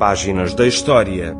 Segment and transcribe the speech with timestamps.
[0.00, 1.36] Páginas da História.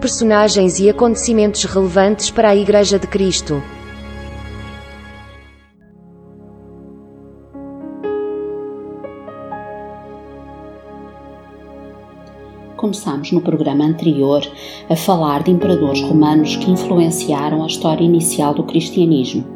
[0.00, 3.62] Personagens e acontecimentos relevantes para a Igreja de Cristo.
[12.76, 14.42] Começámos no programa anterior
[14.90, 19.46] a falar de imperadores romanos que influenciaram a história inicial do cristianismo.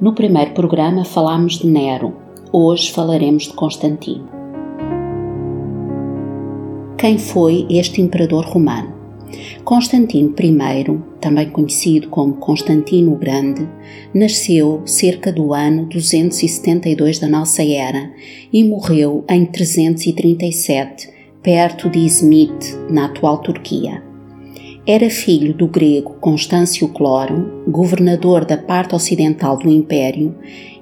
[0.00, 2.16] No primeiro programa falámos de Nero,
[2.50, 4.35] hoje falaremos de Constantino.
[7.06, 8.92] Quem foi este imperador romano?
[9.62, 13.64] Constantino I, também conhecido como Constantino o Grande,
[14.12, 18.10] nasceu cerca do ano 272 da nossa era
[18.52, 21.08] e morreu em 337
[21.40, 24.02] perto de Izmit, na atual Turquia.
[24.84, 30.34] Era filho do grego Constâncio Cloro, governador da parte ocidental do Império,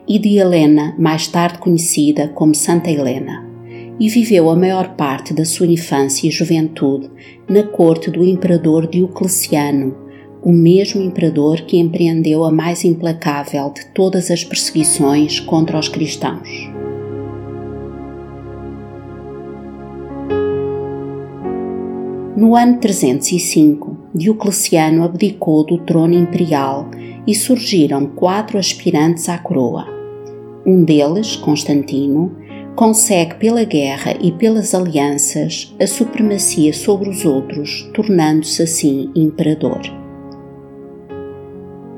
[0.08, 3.53] e de Helena, mais tarde conhecida como Santa Helena,
[3.98, 7.10] e viveu a maior parte da sua infância e juventude
[7.48, 9.96] na corte do imperador Diocleciano,
[10.42, 16.48] o mesmo imperador que empreendeu a mais implacável de todas as perseguições contra os cristãos.
[22.36, 26.90] No ano 305, Diocleciano abdicou do trono imperial
[27.26, 29.86] e surgiram quatro aspirantes à coroa.
[30.66, 32.36] Um deles, Constantino,
[32.74, 39.80] consegue pela guerra e pelas alianças a supremacia sobre os outros, tornando-se assim imperador.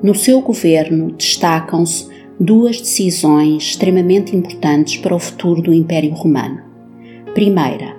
[0.02, 6.60] No seu governo destacam-se duas decisões extremamente importantes para o futuro do Império Romano.
[7.34, 7.96] Primeira,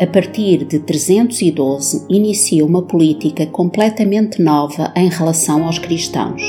[0.00, 6.42] a partir de 312, inicia uma política completamente nova em relação aos cristãos.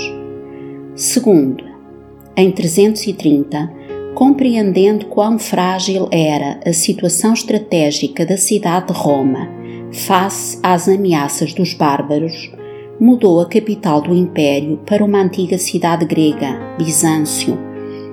[0.95, 1.63] Segundo,
[2.37, 3.80] em 330,
[4.15, 11.73] compreendendo quão frágil era a situação estratégica da cidade de Roma face às ameaças dos
[11.73, 12.51] bárbaros,
[12.99, 17.57] mudou a capital do império para uma antiga cidade grega, Bizâncio,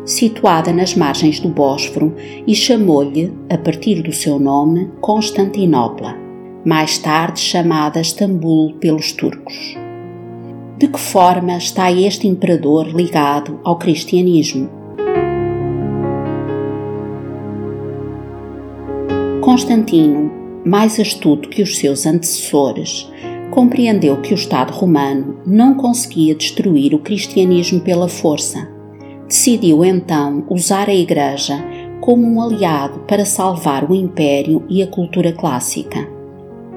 [0.04, 2.14] situada nas margens do Bósforo,
[2.46, 6.16] e chamou-lhe, a partir do seu nome, Constantinopla,
[6.64, 9.76] mais tarde chamada Istambul pelos turcos.
[10.78, 14.77] De que forma está este imperador ligado ao cristianismo?
[19.48, 20.30] Constantino,
[20.62, 23.10] mais astuto que os seus antecessores,
[23.50, 28.68] compreendeu que o Estado romano não conseguia destruir o cristianismo pela força
[29.26, 31.54] decidiu então usar a Igreja
[32.00, 36.06] como um aliado para salvar o Império e a cultura clássica.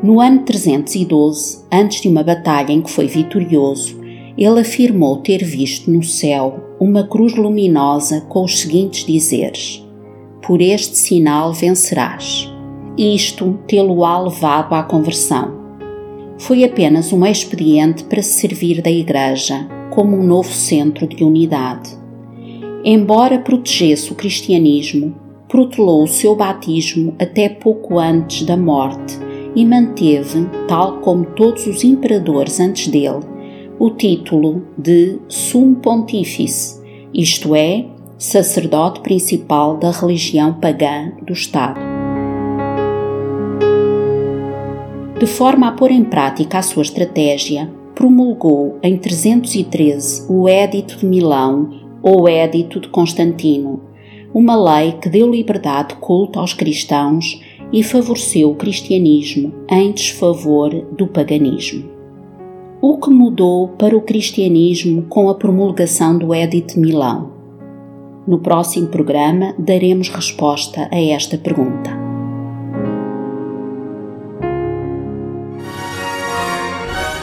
[0.04, 4.00] No ano 312, antes de uma batalha em que foi vitorioso,
[4.38, 9.86] ele afirmou ter visto no céu uma cruz luminosa com os seguintes dizeres:
[10.42, 12.51] Por este sinal vencerás.
[12.98, 15.60] Isto tê-lo-á levado à conversão.
[16.38, 22.02] Foi apenas um expediente para se servir da Igreja como um novo centro de unidade
[22.84, 25.16] embora protegesse o cristianismo,
[25.48, 29.18] protelou o seu batismo até pouco antes da morte
[29.56, 33.20] e manteve, tal como todos os imperadores antes dele,
[33.78, 36.82] o título de Sumo Pontífice,
[37.14, 37.86] isto é,
[38.18, 41.91] sacerdote principal da religião pagã do Estado.
[45.22, 51.06] De forma a pôr em prática a sua estratégia, promulgou em 313 o Édito de
[51.06, 51.70] Milão
[52.02, 53.82] ou Édito de Constantino,
[54.34, 57.40] uma lei que deu liberdade de culto aos cristãos
[57.72, 61.88] e favoreceu o cristianismo em desfavor do paganismo.
[62.82, 67.32] O que mudou para o cristianismo com a promulgação do Édito de Milão?
[68.26, 72.01] No próximo programa daremos resposta a esta pergunta.